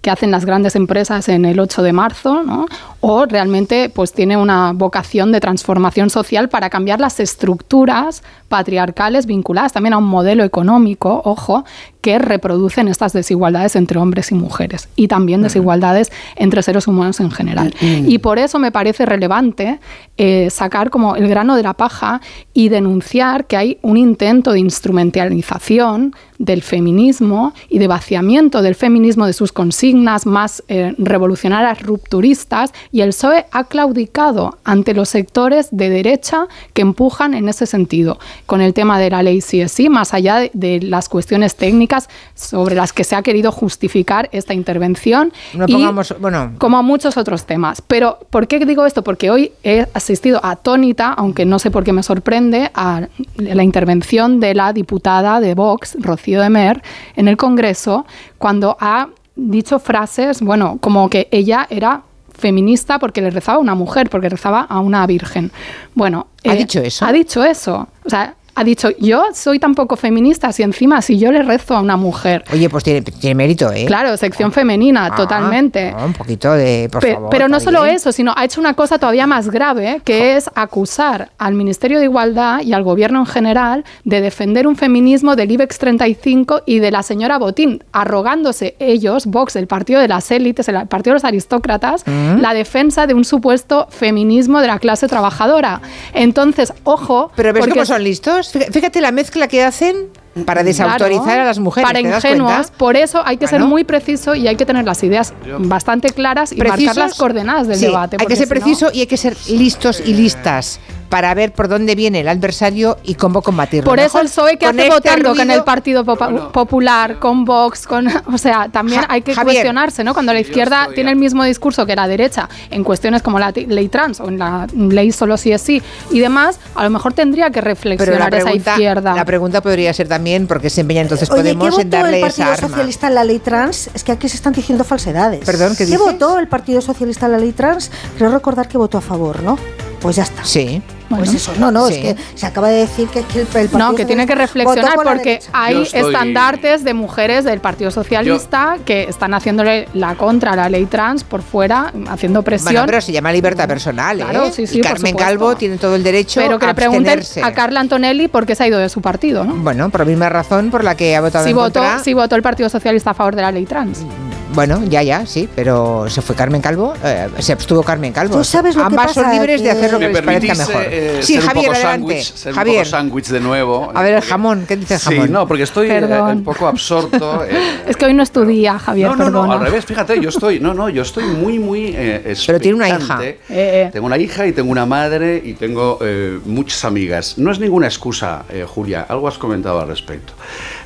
[0.00, 2.66] que hacen las grandes empresas en el 8 de marzo, ¿no?
[3.00, 9.72] O realmente pues tiene una vocación de transformación social para cambiar las estructuras patriarcales vinculadas
[9.72, 11.64] también a un modelo económico, ojo,
[12.00, 17.30] que reproducen estas desigualdades entre hombres y mujeres y también desigualdades entre seres humanos en
[17.30, 17.74] general.
[17.80, 19.78] Y por eso me parece relevante
[20.16, 22.20] eh, sacar como el grano de la paja
[22.54, 29.26] y denunciar que hay un intento de instrumentalización del feminismo y de vaciamiento del feminismo
[29.26, 35.68] de sus consignas más eh, revolucionarias, rupturistas, y el PSOE ha claudicado ante los sectores
[35.70, 40.14] de derecha que empujan en ese sentido, con el tema de la ley CSI, más
[40.14, 41.89] allá de las cuestiones técnicas
[42.34, 45.32] sobre las que se ha querido justificar esta intervención.
[45.54, 46.52] No pongamos, bueno.
[46.58, 47.82] Como a muchos otros temas.
[47.82, 49.02] Pero, ¿por qué digo esto?
[49.02, 54.40] Porque hoy he asistido atónita, aunque no sé por qué me sorprende, a la intervención
[54.40, 56.82] de la diputada de Vox, Rocío de Mer,
[57.16, 58.06] en el Congreso,
[58.38, 62.02] cuando ha dicho frases, bueno, como que ella era
[62.40, 65.52] feminista porque le rezaba a una mujer, porque rezaba a una virgen.
[65.94, 67.04] Bueno, ¿ha eh, dicho eso?
[67.04, 67.86] Ha dicho eso.
[68.04, 71.80] O sea, ha dicho, yo soy tampoco feminista, si encima, si yo le rezo a
[71.80, 72.44] una mujer.
[72.52, 73.86] Oye, pues tiene, tiene mérito, ¿eh?
[73.86, 75.94] Claro, sección femenina, Ah, totalmente.
[75.96, 78.74] ah, un poquito de, por Pe- favor, pero no solo eso, sino ha hecho una
[78.74, 83.26] cosa todavía más grave, que es acusar al Ministerio de Igualdad y al Gobierno en
[83.26, 89.24] general de defender un feminismo del IBEX 35 y de la señora Botín, arrogándose ellos,
[89.26, 92.40] Vox, el partido de las élites, el partido de los aristócratas, Mm.
[92.40, 95.80] la defensa de un supuesto feminismo de la clase trabajadora.
[96.12, 98.49] Entonces, ojo, Pero ves porque cómo son listos.
[98.52, 100.08] Fí- Fíjate la mezcla que hacen
[100.46, 101.88] para desautorizar Claro, a las mujeres.
[101.88, 102.72] Para ¿te das ingenuos, cuenta?
[102.78, 106.52] por eso hay que ser muy preciso y hay que tener las ideas bastante claras
[106.52, 108.16] y marcar Precisos, las coordenadas del sí, debate.
[108.16, 110.78] Hay que porque ser si no- preciso y hay que ser listos y listas
[111.10, 113.90] para ver por dónde viene el adversario y cómo combatirlo.
[113.90, 116.52] Por eso Mejor el PSOE que con hace este votando con ruido- el Partido Popa-
[116.52, 119.56] Popular, con Vox, con, o sea, también Ja- hay que Javier.
[119.56, 120.14] cuestionarse, ¿no?
[120.14, 123.88] Cuando la izquierda tiene el mismo discurso que la derecha en cuestiones como la ley
[123.88, 127.46] trans o en la ley solo sí es sí y demás, a lo mejor tendría
[127.50, 129.14] que Pero la reflexionar esa pregunta, izquierda.
[129.16, 132.20] la pregunta podría ser también porque se empeña entonces Oye, ¿qué Podemos en votó el
[132.20, 132.68] Partido esa.
[132.68, 133.90] Socialista en la ley trans?
[133.94, 135.44] Es que aquí se están diciendo falsedades.
[135.44, 135.98] Perdón, ¿qué dices?
[135.98, 137.90] votó el Partido Socialista en la ley trans?
[138.16, 139.58] Creo recordar que votó a favor, ¿no?
[140.00, 140.44] Pues ya está.
[140.44, 140.82] Sí.
[141.10, 141.32] Pues Bueno.
[141.36, 141.94] eso, no, no, Sí.
[141.94, 144.36] es que se acaba de decir que, que el, el Partido No, que tiene que
[144.36, 150.52] reflexionar porque hay estoy- estandartes de mujeres del Partido Socialista que están haciéndole la contra
[150.52, 152.74] a la ley trans por fuera, haciendo presión.
[152.74, 154.52] Bueno, pero se llama libertad personal, Claro, ¿eh?
[154.52, 155.18] sí, sí, y por Carmen supuesto.
[155.30, 158.54] Calvo tiene todo el derecho pero que a le pregunten a Carla Antonelli por qué
[158.54, 159.56] se ha ido de su partido, ¿no?
[159.56, 161.98] Bueno, por la misma razón por la que ha votado Si en votó, contra.
[162.04, 164.04] si votó el Partido Socialista a favor de la ley trans.
[164.52, 168.36] Bueno, ya, ya, sí, pero se fue Carmen Calvo, eh, se abstuvo Carmen Calvo.
[168.38, 169.36] ¿Tú sabes lo que Ambas son pasa?
[169.36, 170.82] libres de Que- hacer lo que ¿Me les parezca mejor.
[170.90, 172.08] eh, sí, ser Javier, un poco adelante.
[172.22, 172.76] sándwich, ser un Javier.
[172.78, 173.92] poco sándwich de nuevo?
[173.94, 175.30] A ver, el jamón, ¿qué dice el Sí, jamón?
[175.32, 176.38] no, porque estoy eh, Perdón.
[176.38, 177.44] un poco absorto.
[177.48, 179.46] eh, Es que hoy no es tu día, Javier, no, no, perdona.
[179.46, 182.76] no, al revés, fíjate, yo estoy, no, no, yo estoy muy, muy eh, Pero tiene
[182.76, 183.20] una hija.
[183.22, 183.90] Eh, eh.
[183.92, 187.38] Tengo una hija y tengo una madre y tengo eh, muchas amigas.
[187.38, 190.32] No es ninguna excusa, eh, Julia, algo has comentado al respecto.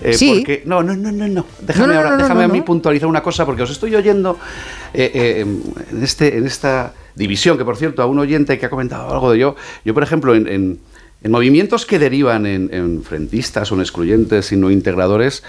[0.02, 0.34] Eh, Sí.
[0.36, 1.46] Porque, no, no, no, no, no.
[1.60, 3.70] Déjame, No, no, ahora, no, no, déjame no, a mí puntualizar una cosa porque os
[3.70, 4.38] estoy oyendo
[4.92, 5.40] eh, eh,
[5.92, 9.30] en, este, en esta división, que por cierto, a un oyente que ha comentado algo
[9.32, 10.78] de yo, yo por ejemplo, en, en-
[11.22, 15.42] en movimientos que derivan en, en frentistas o en excluyentes y no integradores,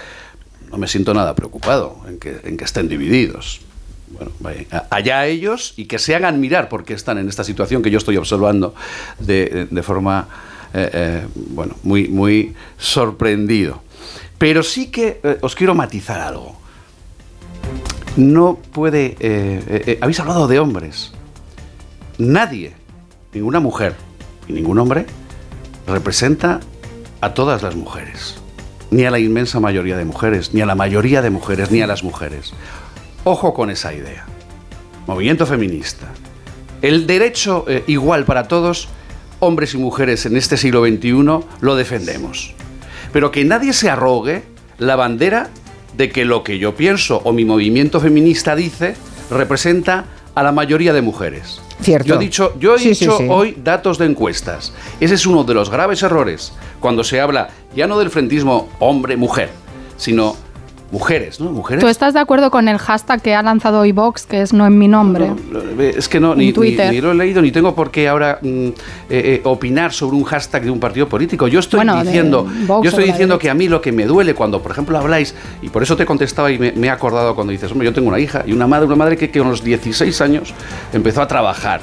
[0.70, 3.60] no me siento nada preocupado en que, estén divididos.
[4.88, 7.98] Allá ellos y que se hagan mirar por qué están en esta situación que yo
[7.98, 8.74] estoy observando
[9.18, 10.28] de, de forma,
[10.72, 13.82] eh, eh, bueno, muy, muy sorprendido.
[14.38, 16.56] Pero sí que eh, os quiero matizar algo.
[18.16, 19.06] No puede...
[19.06, 21.12] eh, eh, eh, habéis hablado de hombres.
[22.18, 22.72] Nadie,
[23.32, 23.94] ninguna mujer
[24.48, 25.06] y ningún hombre
[25.86, 26.60] representa
[27.20, 28.36] a todas las mujeres.
[28.90, 31.86] Ni a la inmensa mayoría de mujeres, ni a la mayoría de mujeres, ni a
[31.86, 32.54] las mujeres.
[33.24, 34.24] Ojo con esa idea.
[35.06, 36.06] Movimiento feminista.
[36.82, 38.88] El derecho igual para todos,
[39.40, 42.54] hombres y mujeres en este siglo XXI, lo defendemos.
[43.12, 44.44] Pero que nadie se arrogue
[44.78, 45.50] la bandera
[45.96, 48.94] de que lo que yo pienso o mi movimiento feminista dice
[49.30, 50.04] representa
[50.34, 51.60] a la mayoría de mujeres.
[51.80, 52.06] Cierto.
[52.08, 53.26] Yo he dicho, yo he Sí, sí, dicho sí.
[53.28, 54.72] hoy datos de encuestas.
[55.00, 59.50] Ese es uno de los graves errores cuando se habla ya no del frentismo hombre-mujer,
[59.96, 60.36] sino
[60.90, 61.50] mujeres, ¿no?
[61.50, 61.82] Mujeres.
[61.82, 64.66] ¿Tú estás de acuerdo con el hashtag que ha lanzado hoy Vox, que es no
[64.66, 65.30] en mi nombre?
[65.50, 66.92] No, Es que no, ni, ni- Twitter.
[66.92, 68.72] ni lo he leído, ni tengo por qué ahora mm, eh,
[69.10, 71.48] eh, opinar sobre un hashtag de un partido político.
[71.48, 74.62] Yo estoy Bueno, diciendo, yo estoy diciendo que a mí lo que me duele cuando,
[74.62, 77.70] por ejemplo, habláis, y por eso te contestaba y me, me he acordado cuando dices,
[77.72, 80.20] hombre, yo tengo una hija y una madre, una madre que, que a los 16
[80.20, 80.54] años
[80.92, 81.80] empezó a trabajar.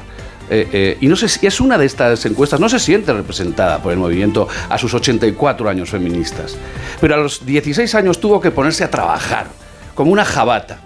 [0.49, 3.91] Eh, eh, y no sé es una de estas encuestas, no se siente representada por
[3.91, 6.58] el movimiento a sus 84 años feministas.
[6.99, 9.47] Pero a los 16 años tuvo que ponerse a trabajar,
[9.95, 10.79] como una jabata,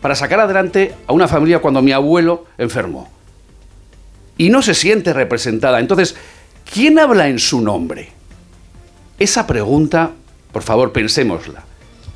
[0.00, 3.10] para sacar adelante a una familia cuando mi abuelo enfermó.
[4.36, 5.80] Y no se siente representada.
[5.80, 6.14] Entonces,
[6.72, 8.10] ¿quién habla en su nombre?
[9.18, 10.12] Esa pregunta,
[10.52, 11.67] por favor, pensémosla.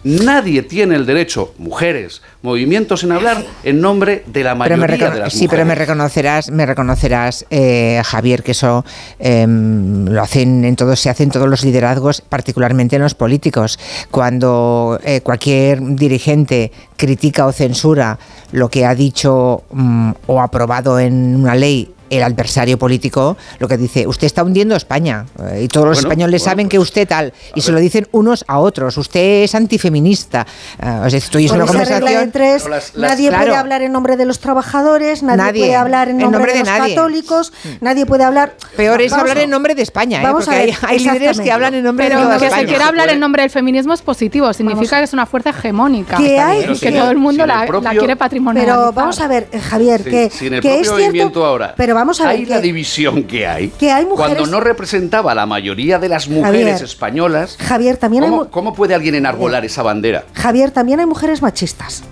[0.04, 5.32] Nadie tiene el derecho, mujeres, movimientos, en hablar en nombre de la mayoría de las
[5.32, 5.88] sí, pero me mujeres.
[5.88, 8.84] reconocerás, me reconocerás, eh, Javier, que eso
[9.20, 13.78] em, lo hacen en todos, se hace en todos los liderazgos, particularmente en los políticos.
[14.10, 18.18] Cuando eh, cualquier dirigente critica o censura
[18.50, 23.76] lo que ha dicho mm, o aprobado en una ley el adversario político, lo que
[23.76, 26.88] dice, usted está hundiendo España eh, y todos los Bueno, españoles bueno, saben que pues,
[26.88, 27.74] usted tal y se ver.
[27.74, 28.96] lo dicen unos a otros.
[28.98, 30.46] Usted es antifeminista.
[30.80, 32.30] Eh, es estoy en Con una conversación.
[32.32, 35.60] tres, las- las- nadie puede hablar en nombre de los trabajadores, nadie, Nadie.
[35.62, 36.94] puede hablar en En nombre, de, de los nadie.
[36.94, 38.54] católicos, nadie puede hablar.
[38.76, 40.24] Peor es Vamos hablar en nombre de España, ¿eh?
[40.24, 42.44] Vamos porque a ver, hay, hay líderes que hablan en nombre Pero de toda que
[42.46, 42.62] España.
[42.62, 46.16] se quiera hablar en nombre del feminismo es positivo, significa que es una fuerza hegemónica.
[46.16, 48.76] Que hay- y que todo el mundo la, propio- la quiere patrimonializar.
[48.78, 51.44] Pero vamos a ver, Javier, Sí, que, que es cierto.
[51.44, 52.36] ahora pero vamos a ver.
[52.36, 53.68] Hay la división que hay.
[53.68, 54.34] Que hay mujeres.
[54.34, 57.56] Cuando no representaba a la mayoría de las mujeres españolas.
[57.60, 60.24] Javier, también ¿cómo, ¿Cómo puede alguien enarbolar esa bandera?
[60.34, 62.02] Javier, también hay mujeres machistas.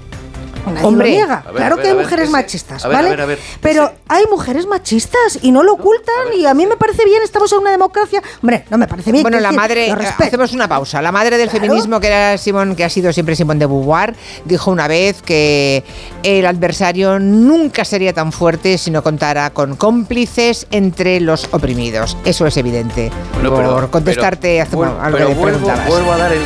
[0.83, 1.45] Hombre, niega.
[1.55, 3.39] claro que hay mujeres machistas, ¿vale?
[3.61, 7.53] Pero hay mujeres machistas y no lo ocultan y a mí me parece bien, estamos
[7.53, 8.23] en una democracia.
[8.43, 9.23] Hombre, no me parece bien.
[9.23, 11.03] Bueno, la madre, hacemos una pausa.
[11.03, 14.71] La madre del feminismo, que era Simón, que ha sido siempre Simón de Beauvoir, dijo
[14.71, 15.85] una vez que
[16.23, 22.17] el adversario nunca sería tan fuerte si no contara con cómplices entre los oprimidos.
[22.25, 23.11] Eso es evidente.
[23.43, 25.71] Por contestarte algo que vuelvo,
[26.13, 26.43] a dar el,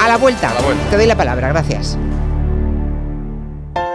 [0.00, 0.52] a la vuelta.
[0.90, 1.98] Te doy la palabra, gracias.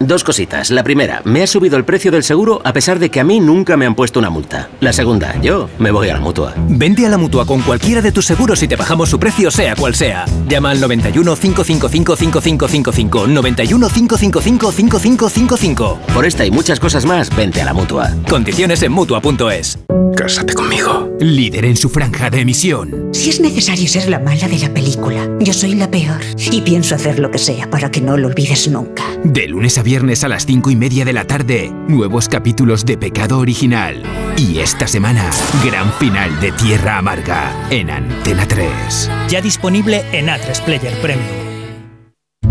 [0.00, 0.70] Dos cositas.
[0.70, 3.40] La primera, me ha subido el precio del seguro a pesar de que a mí
[3.40, 4.68] nunca me han puesto una multa.
[4.80, 6.54] La segunda, yo me voy a la mutua.
[6.68, 9.74] Vente a la mutua con cualquiera de tus seguros y te bajamos su precio, sea
[9.74, 10.24] cual sea.
[10.48, 13.26] Llama al 91 555 5555.
[13.26, 15.98] 91 555 5555.
[16.14, 18.10] Por esta y muchas cosas más, vente a la mutua.
[18.28, 19.78] Condiciones en mutua.es.
[20.16, 21.08] Cásate conmigo.
[21.20, 23.10] Líder en su franja de emisión.
[23.12, 26.20] Si es necesario ser la mala de la película, yo soy la peor.
[26.50, 29.04] Y pienso hacer lo que sea para que no lo olvides nunca.
[29.22, 32.98] De lunes a viernes a las 5 y media de la tarde, nuevos capítulos de
[32.98, 34.02] Pecado Original.
[34.36, 35.30] Y esta semana,
[35.64, 39.10] gran final de Tierra Amarga en Antena 3.
[39.30, 41.24] Ya disponible en A3 Player Premium.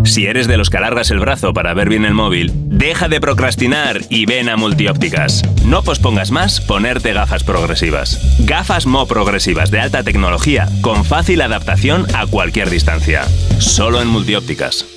[0.03, 3.21] Si eres de los que alargas el brazo para ver bien el móvil, deja de
[3.21, 5.43] procrastinar y ven a Multiópticas.
[5.63, 8.19] No pospongas más ponerte gafas progresivas.
[8.47, 13.25] Gafas Mo progresivas de alta tecnología con fácil adaptación a cualquier distancia.
[13.59, 14.96] Solo en Multiópticas.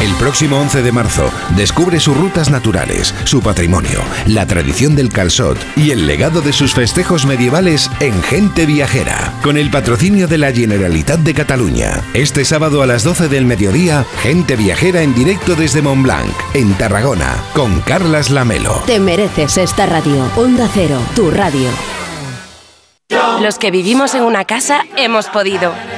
[0.00, 5.56] El próximo 11 de marzo descubre sus rutas naturales, su patrimonio, la tradición del calzot
[5.74, 10.52] y el legado de sus festejos medievales en Gente Viajera, con el patrocinio de la
[10.52, 12.02] Generalitat de Cataluña.
[12.12, 17.34] Este sábado a las 12 del mediodía, Gente Viajera en directo desde Montblanc, en Tarragona,
[17.54, 18.82] con Carlas Lamelo.
[18.86, 20.30] Te mereces esta radio.
[20.36, 21.70] Onda Cero, tu radio.
[23.40, 25.72] Los que vivimos en una casa hemos podido.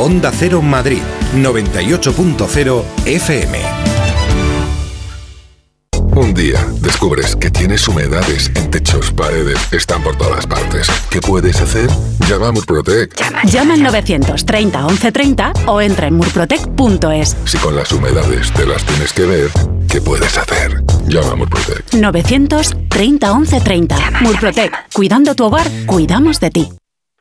[0.00, 1.00] Onda Cero Madrid
[1.34, 3.58] 98.0 FM.
[6.14, 10.86] Un día descubres que tienes humedades en techos, paredes, están por todas partes.
[11.10, 11.90] ¿Qué puedes hacer?
[12.28, 13.12] Llama a Murprotec.
[13.46, 17.36] Llama, al 930 1130 o entra en murprotec.es.
[17.44, 19.50] Si con las humedades te las tienes que ver,
[19.90, 20.80] ¿qué puedes hacer?
[21.08, 21.94] Llama a Murprotec.
[21.94, 24.10] 930 1130.
[24.20, 24.92] Murprotec.
[24.92, 26.68] Cuidando tu hogar, cuidamos de ti.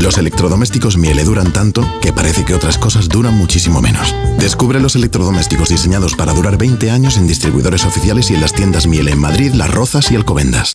[0.00, 4.14] Los electrodomésticos Miele duran tanto que parece que otras cosas duran muchísimo menos.
[4.38, 8.86] Descubre los electrodomésticos diseñados para durar 20 años en distribuidores oficiales y en las tiendas
[8.86, 10.74] Miele en Madrid, Las Rozas y Alcobendas.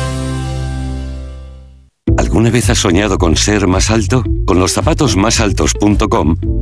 [2.31, 4.23] ¿Alguna vez has soñado con ser más alto?
[4.45, 5.73] Con los zapatos zapatos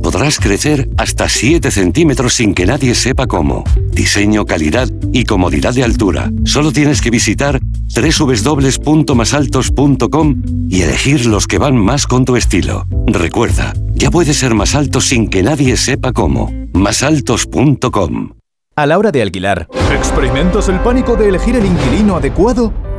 [0.02, 3.62] podrás crecer hasta 7 centímetros sin que nadie sepa cómo.
[3.92, 6.32] Diseño, calidad y comodidad de altura.
[6.44, 7.60] Solo tienes que visitar
[7.94, 12.84] www.masaltos.com y elegir los que van más con tu estilo.
[13.06, 16.52] Recuerda, ya puedes ser más alto sin que nadie sepa cómo.
[16.72, 18.32] Masaltos.com
[18.74, 22.89] A la hora de alquilar, ¿experimentas el pánico de elegir el inquilino adecuado?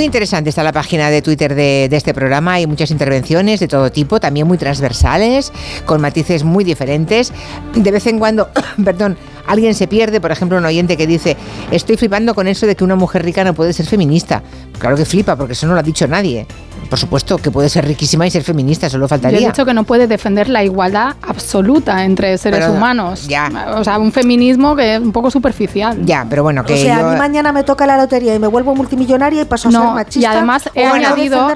[0.00, 2.54] Muy interesante está la página de Twitter de, este programa.
[2.54, 5.52] Hay muchas intervenciones de todo tipo, también muy transversales,
[5.84, 7.34] con matices muy diferentes.
[7.74, 8.48] De vez en cuando,
[8.82, 11.36] perdón, alguien se pierde, por ejemplo, un oyente que dice,
[11.70, 14.42] estoy flipando con eso de que una mujer rica no puede ser feminista.
[14.78, 16.46] Claro que flipa, porque eso no lo ha dicho nadie.
[16.90, 19.38] Por supuesto que puede ser riquísima y ser feminista, solo faltaría.
[19.38, 23.28] Yo he dicho que no puede defender la igualdad absoluta entre seres humanos.
[23.28, 23.74] Ya.
[23.76, 26.04] O sea, un feminismo que es un poco superficial.
[26.04, 26.74] Ya, pero bueno, que.
[26.74, 29.68] O sea, a mí mañana me toca la lotería y me vuelvo multimillonaria y paso
[29.68, 30.20] a ser machista.
[30.20, 31.48] Y además he, añadido,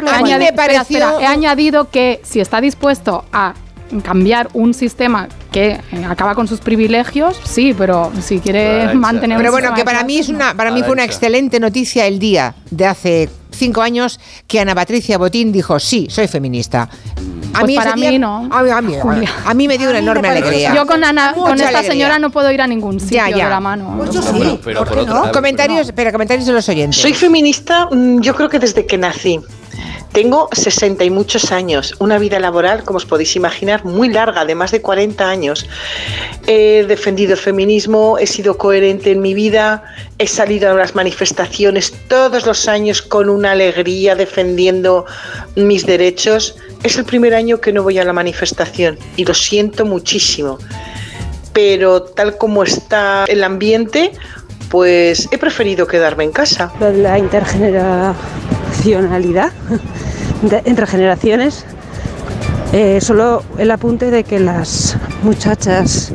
[1.21, 3.55] he añadido que si está dispuesto a
[4.03, 9.39] cambiar un sistema que eh, acaba con sus privilegios, sí, pero si quiere mantener...
[9.39, 12.55] Pero bueno, que para mí, es una, para mí fue una excelente noticia el día
[12.71, 16.89] de hace cinco años que Ana Patricia Botín dijo, sí, soy feminista.
[17.53, 18.49] A pues mí para mí no.
[18.51, 20.75] A mí, me dio una enorme alegría.
[20.75, 23.95] Yo con Ana, con esta señora no puedo ir a ningún sitio de la mano.
[23.97, 24.61] Pues sí.
[24.65, 24.85] pero
[25.33, 27.01] comentarios, pero comentarios de los oyentes.
[27.01, 29.41] Soy feminista, mm, yo creo que desde que nací.
[30.13, 34.55] Tengo 60 y muchos años, una vida laboral, como os podéis imaginar, muy larga, de
[34.55, 35.67] más de 40 años.
[36.47, 39.83] He defendido el feminismo, he sido coherente en mi vida,
[40.19, 45.05] he salido a las manifestaciones todos los años con una alegría defendiendo
[45.57, 46.57] mis derechos.
[46.85, 50.59] Es el primer año que no voy a la manifestación y lo siento muchísimo.
[51.53, 54.13] Pero tal como está el ambiente,
[54.71, 56.73] pues he preferido quedarme en casa.
[56.81, 57.19] La
[60.65, 61.65] entre generaciones.
[62.73, 66.13] Eh, solo el apunte de que las muchachas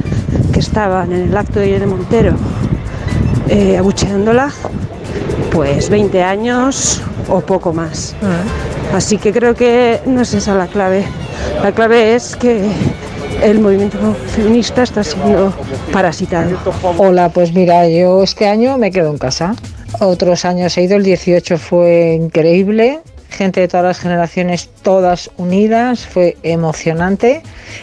[0.54, 2.36] que estaban en el acto de Irene Montero
[3.48, 4.52] eh, abucheándola,
[5.52, 8.16] pues 20 años o poco más.
[8.22, 8.96] Ah.
[8.96, 11.06] Así que creo que no es esa la clave.
[11.64, 12.70] La clave es que
[13.42, 15.54] el movimiento feminista está siendo
[15.94, 16.58] parasitado.
[16.98, 19.56] Hola, pues mira, yo este año me quedo en casa.
[20.00, 26.06] Otros años he ido, el 18 fue increíble, gente de todas las generaciones, todas unidas,
[26.06, 27.42] fue emocionante.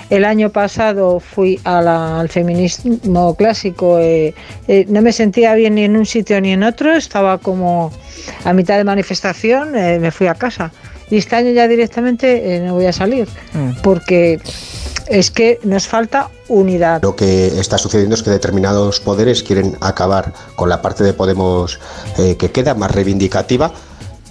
[0.09, 4.35] El año pasado fui al feminismo clásico, eh,
[4.67, 7.93] eh, no me sentía bien ni en un sitio ni en otro, estaba como
[8.45, 10.73] a mitad de manifestación, eh, me fui a casa.
[11.11, 13.83] Y este año ya directamente no voy a salir, mm.
[13.83, 14.41] porque
[15.09, 17.03] es que nos falta unidad.
[17.03, 21.79] Lo que está sucediendo es que determinados poderes quieren acabar con la parte de Podemos
[22.17, 23.73] que queda más reivindicativa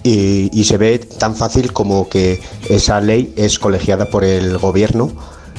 [0.06, 5.10] y, se ve tan fácil como que esa ley es colegiada por el gobierno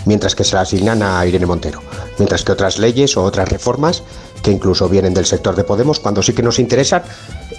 [0.06, 1.82] mientras que se la asignan a Irene Montero,
[2.18, 4.04] mientras que otras leyes o otras reformas
[4.42, 7.02] que incluso vienen del sector de Podemos, cuando sí que nos interesan,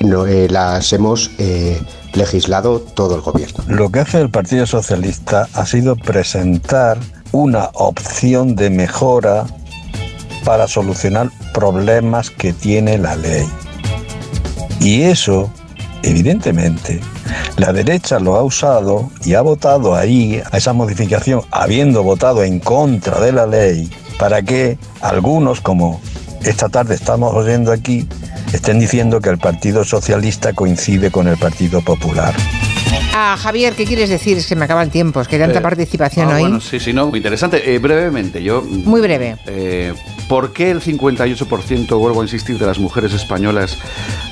[0.00, 1.78] no, eh, las hemos eh,
[2.14, 3.62] legislado todo el gobierno.
[3.66, 6.98] Lo que hace el Partido Socialista ha sido presentar
[7.32, 9.46] una opción de mejora
[10.44, 13.46] para solucionar problemas que tiene la ley
[14.80, 15.50] Y eso,
[16.02, 17.00] evidentemente,
[17.56, 22.60] la derecha lo ha usado y ha votado ahí a esa modificación, habiendo votado en
[22.60, 26.00] contra de la ley, para que algunos, como
[26.42, 28.08] esta tarde estamos oyendo aquí,
[28.52, 32.34] estén diciendo que el Partido Socialista coincide con el Partido Popular.
[33.20, 34.38] Ah, Javier, ¿qué quieres decir?
[34.38, 36.42] Es que me acaba el tiempo, es que hay tanta Eh, participación ah, hoy.
[36.42, 37.74] Bueno, sí, sí, no, muy interesante.
[37.74, 38.62] Eh, brevemente, yo...
[38.62, 39.36] Muy breve.
[39.46, 39.92] Eh,
[40.28, 43.78] ¿Por qué el 58%, vuelvo a insistir, de las mujeres españolas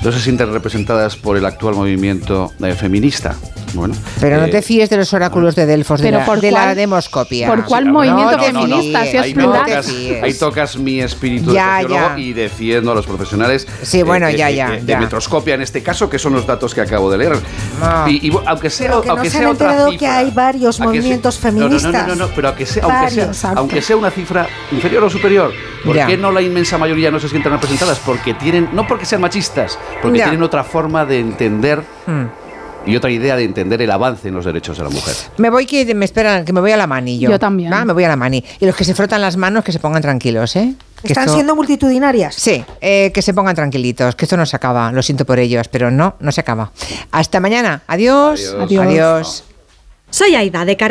[0.03, 3.35] no se sienten representadas por el actual movimiento eh, feminista?
[3.73, 6.39] Bueno, Pero no eh, te fíes de los oráculos de Delfos, de Pero la, por
[6.39, 7.47] de la cuál- demoscopia.
[7.47, 8.99] ¿por cuál No movimiento te feminista?
[9.01, 9.87] fíes, Si es ahí, tocas,
[10.23, 12.17] ahí tocas mi espíritu Ya, de ya.
[12.17, 14.99] y defiendo a los profesionales Sí, bueno, ya, ya, de ya.
[14.99, 17.33] metroscopia en este caso, que son los datos que acabo de leer.
[17.81, 18.05] Ah.
[18.07, 20.31] Y, y, aunque sea, Pero que no aunque se sea han otra cifra, que hay
[20.31, 22.07] varios se- movimientos no, no, no, feministas.
[22.07, 25.09] No, no, no, pero a que sea, aunque, sea, aunque sea una cifra inferior o
[25.09, 25.51] superior,
[25.87, 26.05] ¿por Ya.
[26.07, 27.99] qué no la inmensa mayoría no se sienten representadas?
[28.05, 30.25] Porque tienen, no porque sean machistas, porque Ya.
[30.25, 32.25] tienen otra forma de entender Hmm.
[32.85, 35.15] y otra idea de entender el avance en los derechos de la mujer.
[35.37, 37.29] Me voy que me esperan, que me voy a la mani yo.
[37.29, 37.73] Yo también.
[37.73, 38.43] Ah, me voy a la mani.
[38.59, 40.73] Y los que se frotan las manos, que se pongan tranquilos, ¿eh?
[41.01, 42.33] Que Están esto- siendo multitudinarias.
[42.35, 44.91] Sí, eh, que se pongan tranquilitos, que esto no se acaba.
[44.91, 46.71] Lo siento por ellos, pero no, no se acaba.
[47.11, 47.81] Hasta mañana.
[47.87, 48.55] Adiós.
[48.59, 48.85] Adiós.
[48.85, 49.43] Adiós.
[50.09, 50.85] Soy Aida de Carga.